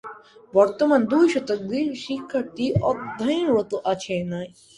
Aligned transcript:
বর্তমানে 0.53 1.05
দুই 1.11 1.25
শতাধিক 1.33 1.87
শিক্ষার্থী 2.03 2.65
অধ্যয়নরত 2.89 3.71
আছে। 3.91 4.15